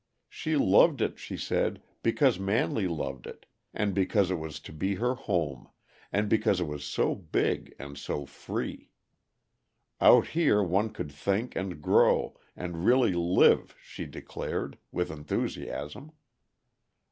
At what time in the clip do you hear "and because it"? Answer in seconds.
3.71-4.39, 6.11-6.63